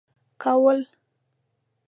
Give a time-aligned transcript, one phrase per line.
[0.41, 0.79] كول.